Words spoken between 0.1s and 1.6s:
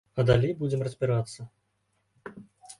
А далей будзем разбірацца.